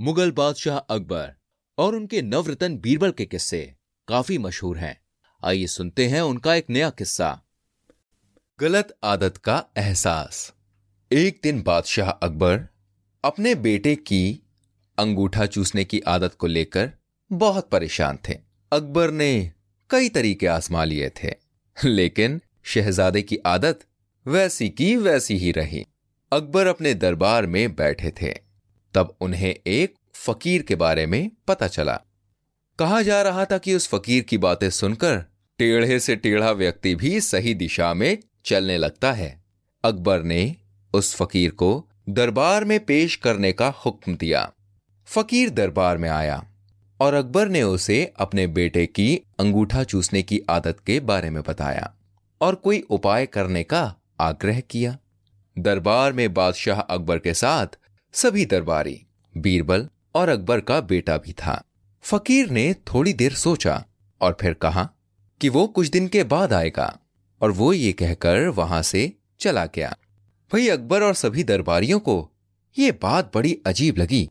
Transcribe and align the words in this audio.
मुगल 0.00 0.30
बादशाह 0.30 0.78
अकबर 0.78 1.34
और 1.78 1.94
उनके 1.94 2.22
नवरत्न 2.22 2.78
बीरबल 2.78 3.10
के 3.10 3.24
किस्से 3.24 3.74
काफ़ी 4.08 4.38
मशहूर 4.38 4.78
हैं। 4.78 5.00
आइए 5.44 5.66
सुनते 5.66 6.06
हैं 6.06 6.20
उनका 6.20 6.54
एक 6.54 6.66
नया 6.70 6.90
किस्सा। 6.90 7.42
गलत 8.60 8.98
आदत 9.04 9.36
का 9.36 9.64
एहसास। 9.76 10.52
एक 11.12 11.40
दिन 11.42 11.62
बादशाह 11.62 12.10
अकबर 12.10 12.60
अपने 13.24 13.54
बेटे 13.54 13.96
की 13.96 14.42
अंगूठा 14.98 15.46
चूसने 15.46 15.84
की 15.84 16.00
आदत 16.00 16.34
को 16.34 16.46
लेकर 16.46 16.92
बहुत 17.32 17.70
परेशान 17.70 18.18
थे। 18.28 18.34
अकबर 18.72 19.10
ने 19.10 19.52
कई 19.90 20.08
तरीके 20.08 20.46
आजमा 20.46 20.84
लिए 20.84 21.10
थे, 21.10 21.34
लेकिन 21.84 22.42
शहजादे 22.64 23.22
की 23.22 23.36
आदत 23.36 23.87
वैसी 24.28 24.68
की 24.68 24.96
वैसी 24.96 25.36
ही 25.36 25.52
रही। 25.52 25.86
अकबर 26.32 26.66
अपने 26.66 26.94
दरबार 26.94 27.46
में 27.46 27.76
बैठे 27.76 28.10
थे। 28.22 28.34
तब 28.94 29.16
उन्हें 29.20 29.54
एक 29.66 29.94
फकीर 30.14 30.62
के 30.62 30.74
बारे 30.74 31.06
में 31.06 31.30
पता 31.48 31.68
चला। 31.68 32.00
कहा 32.78 33.02
जा 33.02 33.22
रहा 33.22 33.44
था 33.44 33.58
कि 33.58 33.74
उस 33.74 33.88
फकीर 33.88 34.22
की 34.22 34.38
बातें 34.38 34.70
सुनकर 34.70 35.24
टेढ़े 35.58 36.00
से 36.00 36.16
टेढ़ा 36.16 36.50
व्यक्ति 36.50 36.94
भी 36.94 37.20
सही 37.20 37.54
दिशा 37.54 37.94
में 37.94 38.18
चलने 38.44 38.78
लगता 38.78 39.12
है। 39.12 39.44
अकबर 39.84 40.22
ने 40.22 40.56
उस 40.94 41.14
फकीर 41.14 41.50
को 41.50 41.88
दरबार 42.08 42.64
में 42.64 42.84
पेश 42.84 43.16
करने 43.16 43.52
का 43.52 43.68
हुक्म 43.68 44.16
दिया। 44.16 44.52
फकीर 45.06 45.50
दरबार 45.50 45.98
में 45.98 46.10
आया 46.10 46.46
और 47.00 47.14
अकबर 47.14 47.48
ने 47.48 47.62
उसे 47.62 48.12
अपने 48.16 48.46
बेटे 48.46 48.86
की 48.86 49.20
अंगूठा 49.40 49.84
चूसने 49.84 50.22
की 50.22 50.40
आदत 50.50 50.76
के 50.86 51.00
बारे 51.00 51.30
में 51.30 51.42
बताया 51.42 51.94
और 52.40 52.54
कोई 52.54 52.80
उपाय 52.80 53.26
करने 53.26 53.62
का 53.62 53.94
आग्रह 54.20 54.60
किया। 54.60 54.98
दरबार 55.58 56.12
में 56.12 56.34
बादशाह 56.34 56.80
अकबर 56.80 57.18
के 57.18 57.34
साथ 57.34 57.66
सभी 58.12 58.44
दरबारी, 58.46 59.06
बीरबल 59.36 59.88
और 60.14 60.28
अकबर 60.28 60.60
का 60.60 60.80
बेटा 60.80 61.16
भी 61.16 61.32
था। 61.32 61.62
फकीर 62.02 62.50
ने 62.50 62.74
थोड़ी 62.74 63.12
देर 63.12 63.34
सोचा 63.34 63.84
और 64.20 64.36
फिर 64.40 64.54
कहा 64.54 64.90
कि 65.40 65.48
वो 65.48 65.66
कुछ 65.66 65.88
दिन 65.88 66.08
के 66.08 66.24
बाद 66.24 66.52
आएगा 66.52 66.98
और 67.40 67.50
वो 67.50 67.72
ये 67.72 67.92
कहकर 67.92 68.48
वहाँ 68.48 68.82
से 68.82 69.12
चला 69.40 69.66
गया। 69.66 69.96
वही 70.54 70.68
अकबर 70.68 71.02
और 71.02 71.14
सभी 71.14 71.44
दरबारियों 71.44 71.98
को 72.00 72.30
ये 72.78 72.92
बात 72.92 73.30
बड़ी 73.34 73.58
अजीब 73.66 73.98
लगी 73.98 74.30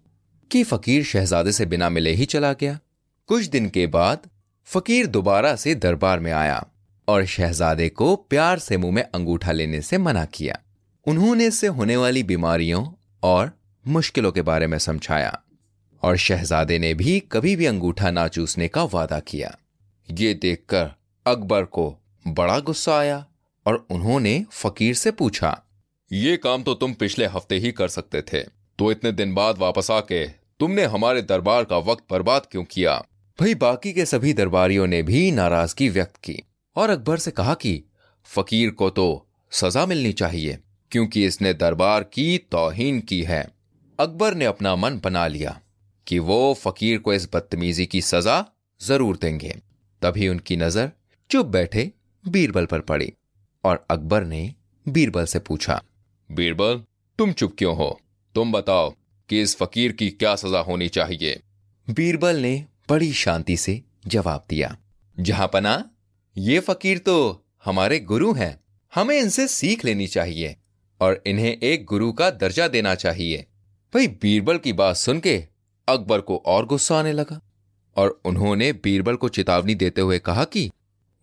कि 0.51 0.63
फकीर 0.63 1.03
शहजादे 1.03 1.51
से 1.51 1.65
बिना 1.65 1.89
मिले 1.89 2.11
ही 2.11 2.25
चला 2.25 2.53
गया। 2.53 2.79
कुछ 3.27 3.45
दिन 3.45 3.69
के 3.69 3.87
बाद 3.87 4.29
फकीर 4.65 5.07
दोबारा 5.07 5.55
से 5.55 5.75
दरबार 5.75 6.19
में 6.19 6.31
आया। 6.31 6.65
और 7.07 7.25
शहजादे 7.25 7.89
को 7.89 8.15
प्यार 8.15 8.59
से 8.59 8.77
मुँह 8.77 8.93
में 8.93 9.03
अंगूठा 9.03 9.51
लेने 9.51 9.81
से 9.81 9.97
मना 9.97 10.25
किया। 10.25 10.57
उन्होंने 11.05 11.45
इससे 11.45 11.67
होने 11.67 11.97
वाली 11.97 12.23
बीमारियों 12.23 12.85
और 13.23 13.51
मुश्किलों 13.85 14.31
के 14.31 14.41
बारे 14.41 14.67
में 14.67 14.77
समझाया 14.77 15.39
और 16.03 16.17
शहजादे 16.17 16.79
ने 16.79 16.93
भी 16.93 17.19
कभी 17.31 17.55
भी 17.55 17.65
अंगूठा 17.65 18.11
ना 18.11 18.27
चूसने 18.27 18.67
का 18.67 18.83
वादा 18.83 19.19
किया। 19.19 19.57
ये 20.09 20.33
देखकर 20.33 20.89
अकबर 21.25 21.63
को 21.63 21.95
बड़ा 22.27 22.59
गुस्सा 22.59 22.97
आया 22.97 23.25
और 23.65 23.85
उन्होंने 23.89 24.43
फकीर 24.51 24.93
से 24.95 25.11
पूछा, 25.11 25.61
ये 26.11 26.35
काम 26.37 26.63
तो 26.63 26.73
तुम 26.73 26.93
पिछले 26.93 27.25
हफ़्ते 27.25 27.55
ही 27.55 27.71
कर 27.71 27.87
सकते 27.87 28.21
थे। 28.21 28.41
तो 28.79 28.91
इतने 28.91 29.11
दिन 29.11 29.33
बाद 29.33 29.57
वापस 29.57 29.91
आके 29.91 30.25
तुमने 30.59 30.83
हमारे 30.85 31.21
दरबार 31.21 31.63
का 31.63 31.77
वक्त 31.77 32.03
बर्बाद 32.11 32.45
क्यों 32.51 32.63
किया? 32.63 32.93
भाई, 33.39 33.55
बाकी 33.55 33.93
के 33.93 34.05
सभी 34.05 34.33
दरबारियों 34.33 34.87
ने 34.87 35.01
भी 35.03 35.31
नाराज़गी 35.31 35.89
व्यक्त 35.89 36.15
की। 36.15 36.41
और 36.77 36.89
अकबर 36.89 37.17
से 37.17 37.31
कहा 37.31 37.53
कि, 37.53 37.83
फकीर 38.25 38.69
को 38.69 38.89
तो 38.89 39.27
सजा 39.51 39.85
मिलनी 39.85 40.11
चाहिए, 40.13 40.57
क्योंकि 40.91 41.25
इसने 41.25 41.53
दरबार 41.53 42.03
की 42.03 42.37
तोहीन 42.51 42.99
की 42.99 43.21
है। 43.23 43.47
अकबर 43.99 44.35
ने 44.35 44.45
अपना 44.45 44.75
मन 44.75 44.99
बना 44.99 45.27
लिया 45.27 45.59
कि 46.07 46.19
वो 46.19 46.53
फकीर 46.53 46.99
को 46.99 47.13
इस 47.13 47.27
बदतमीजी 47.33 47.85
की 47.85 48.01
सजा 48.01 48.43
ज़रूर 48.81 49.17
देंगे। 49.17 49.55
तभी 50.01 50.27
उनकी 50.27 50.57
नज़र 50.57 50.91
चुप 51.29 51.45
बैठे 51.45 51.91
बीरबल 52.23 52.65
पर 52.65 52.79
पड़ी 52.81 53.11
और 53.63 53.85
अकबर 53.89 54.23
ने 54.23 54.53
बीरबल 54.85 55.25
से 55.25 55.39
पूछा, 55.39 55.81
बीरबल, 56.29 56.81
तुम 57.19 57.31
चुप 57.31 57.55
क्यों 57.57 57.75
हो? 57.75 57.99
तुम 58.35 58.51
बताओ 58.51 58.93
कि 59.29 59.41
इस 59.41 59.55
फकीर 59.57 59.91
की 59.91 60.09
क्या 60.09 60.35
सजा 60.35 60.59
होनी 60.59 60.87
चाहिए? 60.89 61.39
बीरबल 61.87 62.35
ने 62.35 62.65
बड़ी 62.89 63.11
शांति 63.13 63.57
से 63.57 63.81
जवाब 64.07 64.45
दिया, 64.49 64.75
जहाँ 65.17 65.49
पना 65.53 65.83
ये 66.37 66.59
फकीर 66.59 66.97
तो 66.97 67.45
हमारे 67.65 67.99
गुरु 67.99 68.33
हैं। 68.33 68.59
हमें 68.95 69.19
इनसे 69.19 69.47
सीख 69.47 69.85
लेनी 69.85 70.07
चाहिए 70.07 70.55
और 71.01 71.23
इन्हें 71.27 71.57
एक 71.57 71.85
गुरु 71.85 72.11
का 72.11 72.29
दर्जा 72.29 72.67
देना 72.67 72.95
चाहिए। 72.95 73.45
भाई 73.93 74.07
बीरबल 74.07 74.57
की 74.57 74.73
बात 74.73 74.95
सुन 74.95 75.19
के 75.19 75.47
अकबर 75.87 76.21
को 76.21 76.37
और 76.45 76.65
गुस्सा 76.65 76.99
आने 76.99 77.13
लगा 77.13 77.41
और 77.95 78.21
उन्होंने 78.25 78.71
बीरबल 78.73 79.15
को 79.15 79.29
चेतावनी 79.29 79.75
देते 79.75 80.01
हुए 80.01 80.19
कहा 80.19 80.43
कि 80.43 80.69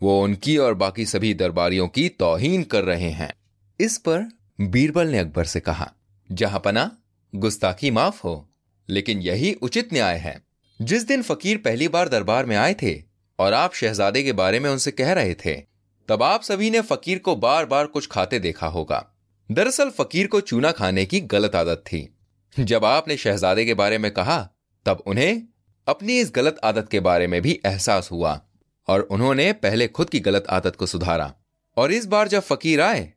वो 0.02 0.22
उनकी 0.22 0.56
और 0.56 0.74
बाकी 0.74 1.06
सभी 1.06 1.34
दरबारियों 1.34 1.88
की 1.88 2.08
तोहीन 2.08 2.62
कर 2.62 2.84
रहे 2.84 3.10
हैं। 3.10 3.32
इस 3.80 3.98
पर 3.98 4.28
बीरबल 4.60 5.08
ने 5.08 5.18
अकबर 5.18 5.44
से 5.44 5.60
कहा, 5.60 5.92
जहाँ 6.32 6.60
पना 6.60 6.90
गुस्ताखी 7.34 7.90
माफ़ 7.90 8.22
हो, 8.24 8.48
लेकिन 8.88 9.18
यही 9.18 9.54
उचित 9.54 9.92
न्याय 9.92 10.16
है। 10.16 10.42
जिस 10.82 11.06
दिन 11.06 11.22
फकीर 11.22 11.58
पहली 11.58 11.88
बार 11.88 12.08
दरबार 12.08 12.46
में 12.46 12.56
आए 12.56 12.74
थे 12.74 13.13
और 13.38 13.52
आप 13.52 13.74
शहजादे 13.74 14.22
के 14.22 14.32
बारे 14.32 14.60
में 14.60 14.70
उनसे 14.70 14.90
कह 14.90 15.12
रहे 15.12 15.34
थे। 15.34 15.62
तब 16.08 16.22
आप 16.22 16.42
सभी 16.42 16.70
ने 16.70 16.80
फकीर 16.80 17.18
को 17.18 17.36
बार 17.36 17.66
बार 17.66 17.86
कुछ 17.86 18.06
खाते 18.06 18.38
देखा 18.38 18.66
होगा। 18.66 19.10
दरअसल 19.50 19.90
फकीर 19.90 20.26
को 20.26 20.40
चूना 20.40 20.72
खाने 20.72 21.04
की 21.04 21.20
गलत 21.20 21.54
आदत 21.54 21.84
थी। 21.86 22.18
जब 22.60 22.84
आपने 22.84 23.16
शहजादे 23.16 23.64
के 23.64 23.74
बारे 23.74 23.98
में 23.98 24.10
कहा, 24.10 24.48
तब 24.86 25.02
उन्हें 25.06 25.42
अपनी 25.88 26.18
इस 26.18 26.32
गलत 26.34 26.56
आदत 26.64 26.88
के 26.90 27.00
बारे 27.00 27.26
में 27.26 27.42
भी 27.42 27.60
एहसास 27.66 28.08
हुआ 28.12 28.40
और 28.88 29.00
उन्होंने 29.00 29.52
पहले 29.52 29.88
खुद 29.88 30.10
की 30.10 30.20
गलत 30.20 30.46
आदत 30.50 30.76
को 30.76 30.86
सुधारा। 30.86 31.34
और 31.76 31.92
इस 31.92 32.06
बार 32.06 32.28
जब 32.28 32.40
फकीर 32.40 32.80
आए, 32.80 33.12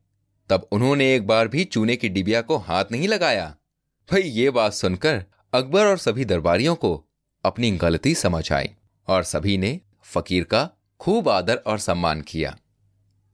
तब 0.50 0.68
उन्होंने 0.72 1.16
एक 1.16 1.28
बार 1.28 1.48
भी 1.48 1.64
चूने 1.64 1.96
की 1.96 2.10
डिबिया 2.10 2.42
को 2.42 2.58
हाथ 2.58 2.86
नहीं 2.92 3.08
लगाया। 3.08 3.56
भाई, 4.12 4.22
ये 4.22 4.50
बात 4.50 4.74
सुनकर 4.74 5.26
अकबर 5.54 5.86
और 5.86 5.98
सभी 5.98 6.26
दरबारियों 6.26 6.76
को 6.76 7.06
अपनी 7.46 7.72
गलती 7.72 8.16
समझ 8.16 8.52
आई 8.52 8.70
और 9.08 9.24
सभी 9.24 9.58
ने 9.58 9.82
फकीर 10.14 10.44
का 10.44 10.70
खूब 11.00 11.30
आदर 11.30 11.56
और 11.56 11.80
सम्मान 11.80 12.22
किया। 12.22 12.58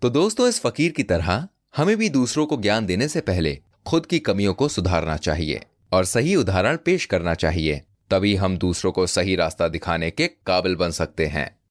तो 0.01 0.09
दोस्तों, 0.09 0.47
इस 0.47 0.59
फकीर 0.59 0.91
की 0.91 1.03
तरह 1.03 1.47
हमें 1.77 1.97
भी 1.97 2.09
दूसरों 2.09 2.45
को 2.45 2.57
ज्ञान 2.57 2.85
देने 2.85 3.07
से 3.07 3.21
पहले 3.21 3.59
खुद 3.85 4.05
की 4.05 4.19
कमियों 4.19 4.53
को 4.53 4.67
सुधारना 4.67 5.17
चाहिए 5.17 5.63
और 5.91 6.05
सही 6.05 6.35
उदाहरण 6.35 6.77
पेश 6.77 7.05
करना 7.05 7.33
चाहिए। 7.33 7.81
तभी 8.09 8.35
हम 8.35 8.57
दूसरों 8.57 8.91
को 8.91 9.07
सही 9.07 9.35
रास्ता 9.35 9.67
दिखाने 9.67 10.11
के 10.11 10.27
काबिल 10.27 10.75
बन 10.75 10.91
सकते 10.91 11.25
हैं। 11.25 11.62